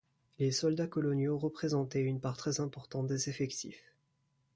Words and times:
Les 0.39 0.49
soldats 0.49 0.87
coloniaux 0.87 1.37
représentaient 1.37 2.01
une 2.01 2.19
part 2.19 2.35
très 2.35 2.59
importante 2.59 3.05
des 3.05 3.29
effectifs. 3.29 3.93